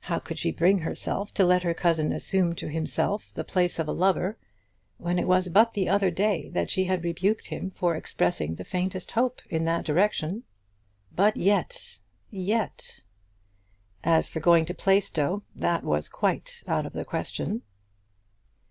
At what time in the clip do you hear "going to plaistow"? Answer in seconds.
14.40-15.42